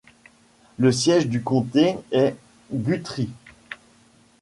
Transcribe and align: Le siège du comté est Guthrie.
Le 0.79 0.91
siège 0.91 1.27
du 1.27 1.43
comté 1.43 1.95
est 2.11 2.35
Guthrie. 2.73 3.29